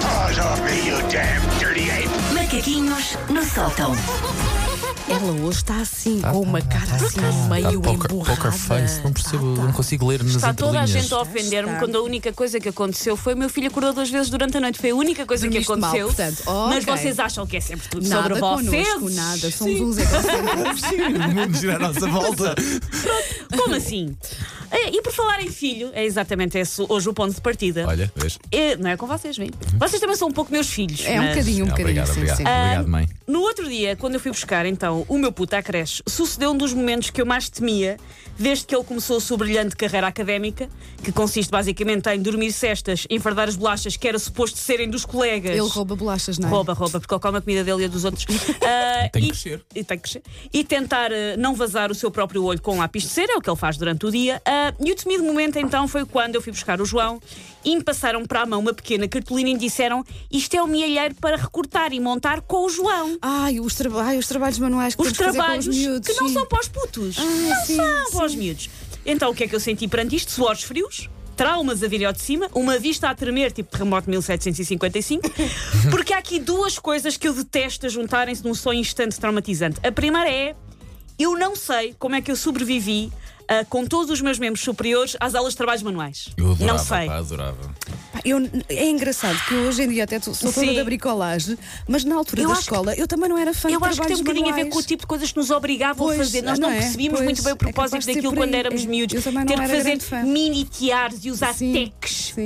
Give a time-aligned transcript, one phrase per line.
[0.00, 2.08] paws off me, you damn dirty ape!
[2.34, 3.94] Macaquinhos no sótão.
[5.06, 7.30] Ela hoje está assim, Tá, com uma tá, cara tá, assim, tá.
[7.50, 8.36] meio Tá poker, emburrada.
[8.36, 11.02] poker face, não percebo, não consigo ler nas Está toda a entrelinhas.
[11.02, 11.78] gente a ofender-me Está.
[11.84, 14.60] quando a única coisa que aconteceu foi o meu filho acordou duas vezes durante a
[14.60, 14.78] noite.
[14.78, 16.06] Foi a única coisa Dormiste que aconteceu.
[16.06, 16.42] mal, portanto.
[16.70, 16.96] Mas Ok.
[16.96, 18.40] vocês acham que é sempre tudo Nada sobre
[18.70, 18.88] vocês?
[18.88, 19.50] connosco, nada.
[19.50, 20.82] Somos uns egocêntricos.
[21.26, 22.54] O mundo gira à nossa volta.
[23.56, 24.16] Como assim?
[24.70, 27.86] É, E por falar em filho, é exatamente esse hoje o ponto de partida.
[27.86, 28.38] Olha, vês?
[28.50, 29.50] É, não é com vocês, vem.
[29.78, 31.04] Vocês também são um pouco meus filhos.
[31.04, 31.84] É um mas- bocadinho, um Ah, bocadinho.
[32.02, 32.36] obrigado, sim, obrigado.
[32.36, 32.42] sim.
[32.42, 33.08] Obrigado, mãe.
[33.26, 36.56] No outro dia, quando eu fui buscar então o meu puto à creche, sucedeu um
[36.56, 37.96] dos momentos que eu mais temia
[38.38, 40.68] desde que ele começou a sua brilhante carreira académica,
[41.04, 45.52] que consiste basicamente em dormir cestas, enfardar as bolachas que era suposto serem dos colegas.
[45.52, 46.50] Ele rouba bolachas, não é?
[46.50, 48.26] Rouba, rouba, porque ele come a comida dele e a dos outros.
[48.66, 49.64] Ah, Tem que e- crescer.
[49.74, 50.22] E tem que crescer.
[50.52, 53.40] E tentar ah, não vazar o seu próprio olho com lápis de cera, é o
[53.44, 54.40] que ele faz durante o dia.
[54.44, 57.20] Ah, e o temido momento então foi quando eu fui buscar o João
[57.64, 60.66] e me passaram para a mão uma pequena cartolina e me disseram isto é o
[60.66, 63.18] mielheiro para recortar e montar com o João.
[63.22, 66.08] Ai, os, traba- ai, os trabalhos manuais que Os trabalhos os miúdos.
[66.08, 66.34] que não sim.
[66.34, 67.16] são para os putos.
[67.18, 68.16] Ah, não sim, são sim.
[68.16, 68.70] para os miúdos.
[69.06, 70.32] Então o que é que eu senti perante isto?
[70.32, 71.08] Suores frios.
[71.36, 75.28] Traumas a vir ao de cima, uma vista a tremer, tipo terremoto de 1755,
[75.90, 79.80] porque há aqui duas coisas que eu detesto a juntarem-se num só instante traumatizante.
[79.84, 80.54] A primeira é:
[81.18, 83.10] eu não sei como é que eu sobrevivi
[83.48, 86.28] ah, com todos os meus membros superiores às aulas de trabalhos manuais.
[86.36, 87.06] Eu adorava, não sei.
[87.06, 87.74] pá, adorava.
[88.24, 90.74] Eu- é engraçado que eu hoje em dia até sou Sim.
[90.74, 93.68] da bricolagem, mas na altura Eu da acho que- escola eu também não era fã
[93.68, 94.74] Eu acho que tem um bocadinho a ver manuais.
[94.74, 96.42] com o tipo de coisas que nos obrigavam Pois, a fazer.
[96.42, 96.80] Nós não não, é?
[96.80, 99.14] percebíamos Pois, muito bem o é propósito ser daquilo quando éramos É, miúdos.
[99.16, 100.22] eu também não Ter que era fazer fã.
[100.22, 101.92] mini tiares e usar sim,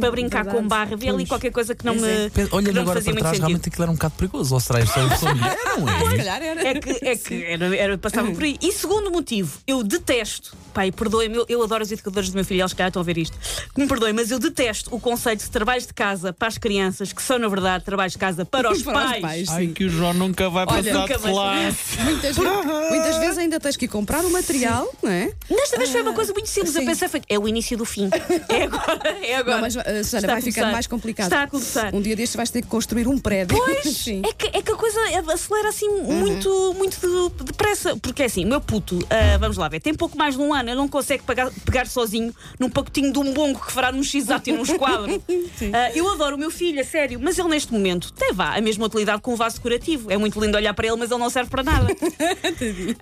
[0.00, 0.62] para brincar verdade.
[0.62, 0.92] com barra.
[0.94, 2.30] Havia ali qualquer coisa que não me, é.
[2.52, 3.46] Olhando agora fazia para trás, sentido.
[3.46, 4.54] realmente aquilo era um bocado perigoso.
[4.54, 4.78] Ou será?
[4.80, 5.98] Não é?
[6.10, 6.68] Se calhar era.
[6.68, 8.56] É que, é que era, era, passava por aí.
[8.62, 12.62] E segundo motivo, eu detesto, pai, perdoem-me, eu, eu adoro os educadores do meu filho,
[12.62, 13.36] eles calhar estão a ver isto.
[13.74, 17.12] Que me perdoem, mas eu detesto o conceito de trabalhos de casa para as crianças,
[17.12, 19.48] que são, na verdade, trabalhos de casa para os Para os pais.
[19.48, 21.98] Ai, que o João nunca vai Olha, passar nunca de classe.
[22.06, 25.32] Muitas, muitas vezes ainda tens que ir comprar o material, não é?
[25.50, 26.72] Desta vez foi uma coisa muito simples.
[26.76, 26.86] Eu sim.
[26.86, 28.08] pensei, foi, é o início do fim.
[28.48, 29.54] É agora, é agora.
[29.56, 30.72] Não, mas uh, Susana, vai ficando começar.
[30.72, 31.26] mais complicado.
[31.26, 31.92] Está a começar.
[31.94, 33.56] Um dia destes vais ter que construir um prédio.
[33.58, 34.22] Pois, Sim.
[34.24, 34.98] é que, é que a coisa
[35.32, 36.14] acelera assim Uhum.
[36.18, 37.96] muito, muito de- depressa.
[37.96, 40.68] Porque é assim, meu puto, ah, vamos lá ver, tem pouco mais de um ano,
[40.68, 44.48] ele não consegue pagar- pegar sozinho num pacotinho de um bongo que fará num x-ato
[44.50, 45.22] e num esquadro.
[45.72, 48.60] Ah, eu adoro o meu filho, a sério, mas ele neste momento tem vá, a
[48.60, 50.10] mesma utilidade com um vaso decorativo.
[50.10, 51.86] É muito lindo olhar para ele, mas ele não serve para nada.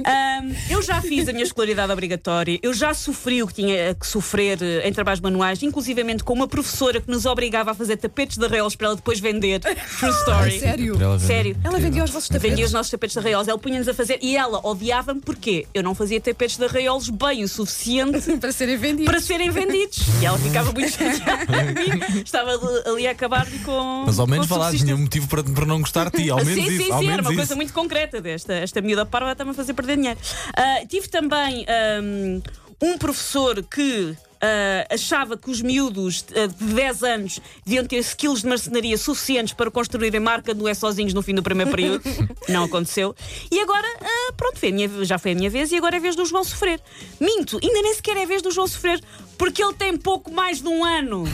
[0.04, 4.06] Ah, eu já fiz a minha escolaridade obrigatória, eu já sofri o que tinha que
[4.06, 8.36] sofrer eh, em trabalhos manuais, inclusivamente com uma professora que nos obrigava a fazer tapetes
[8.36, 9.60] de arrelos para ela depois vender.
[9.60, 10.58] True story.
[10.60, 10.94] Sério?
[10.96, 11.18] Para ela.
[11.18, 11.56] Sério.
[11.64, 12.50] Ela vendia os vossos tapetes.
[12.50, 15.82] Vendia os nossos tapetes de arraiolos, ela punha-nos a fazer e ela odiava-me porque eu
[15.82, 19.06] não fazia tapetes de arraiolos bem o suficiente para serem vendidos.
[19.06, 19.98] para serem vendidos.
[20.20, 22.04] E ela ficava muito chateada comigo.
[22.52, 24.04] Estava ali- a acabar-lhe com.
[24.06, 26.30] Mas ao menos falaste nenhum motivo para, para não gostar de ti.
[26.30, 26.84] Ao menos sim, isso.
[26.84, 27.36] sim, ao sim, era menos uma isso.
[27.40, 28.52] coisa muito concreta desta.
[28.54, 30.18] Esta miúda parva está-me a fazer perder dinheiro.
[30.56, 32.40] Ah, tive também ahm,
[32.82, 34.14] um professor que.
[34.40, 39.54] ah, achava que os miúdos ah, de 10 anos deviam ter skills de marcenaria suficientes
[39.54, 42.02] para construírem marca do É Sozinhos no fim do primeiro período.
[42.48, 43.14] Não aconteceu.
[43.50, 45.98] E agora, ah, pronto, foi a minha- já foi a minha vez e agora é
[45.98, 46.80] a vez do João sofrer.
[47.20, 49.02] Minto, ainda nem sequer é a vez do João sofrer,
[49.38, 51.24] porque ele tem pouco mais de um ano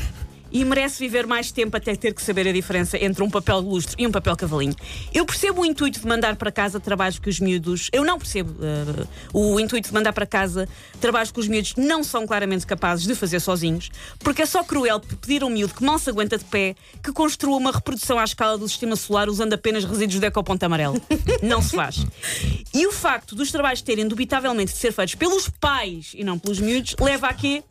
[0.50, 3.68] e merece viver mais tempo até ter que saber a diferença entre um papel de
[3.68, 4.74] lustre e um papel cavalinho.
[5.12, 7.88] Eu percebo o intuito de mandar para casa trabalhos que os miúdos.
[7.92, 10.68] Eu não percebo eh, o intuito de mandar para casa
[11.00, 15.00] trabalhos que os miúdos não são claramente capazes de fazer sozinhos, porque é só cruel
[15.00, 18.24] pedir a um miúdo que mal se aguenta de pé que construa uma reprodução à
[18.24, 21.00] escala do sistema solar usando apenas resíduos de ecoponto amarelo.
[21.42, 22.04] Não se faz.
[22.74, 26.60] E o facto dos trabalhos terem dubitavelmente de ser feitos pelos pais e não pelos
[26.60, 27.62] miúdos leva a quê?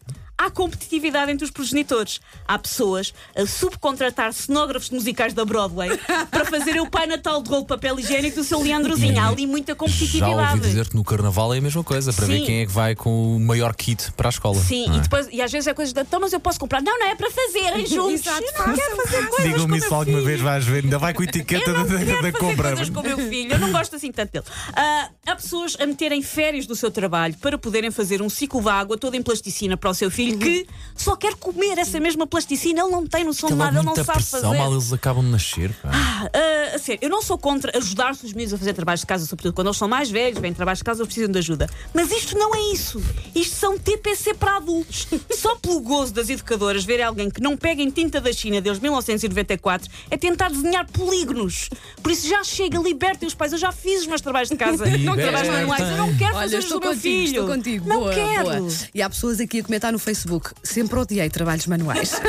[0.41, 2.21] Há competitividade entre os progenitores.
[2.47, 5.89] Há pessoas a subcontratar cenógrafos musicais da Broadway
[6.31, 9.19] para fazerem o Pai Natal de rolo de papel higiênico do seu Leandrozinho.
[9.19, 10.31] Há ali muita Já competitividade.
[10.57, 12.45] ouvi dizer que no carnaval é a mesma coisa, para ver Sim.
[12.45, 14.55] quem é que vai com o maior kit para a escola.
[14.55, 15.01] Sim, não e, é?
[15.01, 15.99] depois, e às vezes é coisa de.
[15.99, 16.81] Então, mas eu posso comprar.
[16.81, 18.25] Não, não é para fazerem juntos.
[18.25, 19.35] Exato, eu não quero fazer coisas.
[19.35, 20.25] com Digam-me o isso meu alguma filho.
[20.29, 22.31] vez, vais ver, ainda vai com a etiqueta Eu não da, da, quero da fazer
[22.37, 22.67] compra.
[22.69, 24.45] coisas com o meu filho, eu não gosto assim tanto dele.
[24.73, 28.69] Ah, há pessoas a meterem férias do seu trabalho para poderem fazer um ciclo de
[28.69, 32.81] água todo em plasticina para o seu filho que só quer comer essa mesma plasticina,
[32.81, 34.57] ele não tem noção de nada, ele não sabe pressão, fazer.
[34.57, 35.73] mal eles acabam de nascer.
[35.81, 35.89] pá.
[35.91, 39.25] Ah, a sério, eu não sou contra ajudar-se os meninos a fazer trabalhos de casa,
[39.25, 41.69] sobretudo quando eles são mais velhos, vêm trabalhos de casa, eles precisam de ajuda.
[41.93, 43.01] Mas isto não é isso.
[43.33, 45.07] Isto são TPC para adultos.
[45.39, 48.81] Só pelo gozo das educadoras verem alguém que não pega em tinta da China desde
[48.81, 51.69] 1994 é tentar desenhar polígonos.
[52.03, 53.53] Por isso já chega, libertem os pais.
[53.53, 54.85] Eu já fiz os meus trabalhos de casa.
[54.97, 55.79] Não trabalhos manuais.
[55.91, 57.25] Eu não quero Olha, fazer os do meu contigo, filho.
[57.27, 57.87] estou contigo.
[57.87, 58.43] Não boa, quero.
[58.43, 58.67] boa.
[58.93, 60.51] E há pessoas aqui a comentar no Facebook.
[60.61, 62.19] Sempre odiei trabalhos manuais.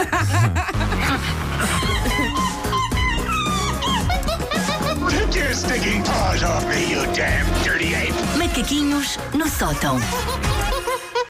[8.39, 9.99] Macaquinhos no sótão.